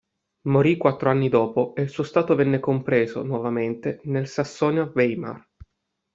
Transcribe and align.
Morì 0.47 0.77
quattro 0.77 1.11
anni 1.11 1.29
dopo 1.29 1.75
e 1.75 1.83
il 1.83 1.89
suo 1.89 2.03
stato 2.03 2.33
venne 2.33 2.59
compreso 2.59 3.21
nuovamente 3.21 3.99
nel 4.05 4.27
Sassonia-Weimar. 4.27 5.47